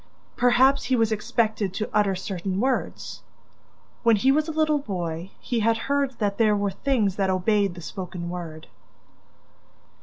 [0.35, 3.21] Perhaps he was expected to utter certain words?
[4.01, 7.75] When he was a little boy, he had heard that there were things that obeyed
[7.75, 8.65] the spoken word!